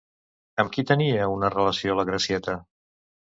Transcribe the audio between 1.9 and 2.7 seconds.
la Gracieta?